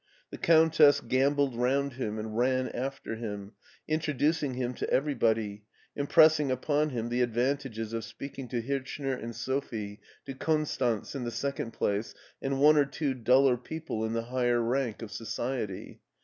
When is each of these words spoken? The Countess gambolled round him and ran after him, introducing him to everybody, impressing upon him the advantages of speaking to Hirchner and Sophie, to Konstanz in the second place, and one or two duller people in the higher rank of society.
The 0.31 0.39
Countess 0.39 0.99
gambolled 0.99 1.55
round 1.55 1.93
him 1.93 2.17
and 2.17 2.35
ran 2.35 2.69
after 2.69 3.17
him, 3.17 3.51
introducing 3.87 4.55
him 4.55 4.73
to 4.73 4.89
everybody, 4.89 5.63
impressing 5.95 6.49
upon 6.49 6.89
him 6.89 7.09
the 7.09 7.21
advantages 7.21 7.93
of 7.93 8.03
speaking 8.03 8.47
to 8.47 8.63
Hirchner 8.63 9.13
and 9.13 9.35
Sophie, 9.35 9.99
to 10.25 10.33
Konstanz 10.33 11.13
in 11.13 11.23
the 11.23 11.29
second 11.29 11.73
place, 11.73 12.15
and 12.41 12.59
one 12.59 12.77
or 12.77 12.85
two 12.85 13.13
duller 13.13 13.57
people 13.57 14.03
in 14.03 14.13
the 14.13 14.23
higher 14.23 14.59
rank 14.59 15.03
of 15.03 15.11
society. 15.11 16.01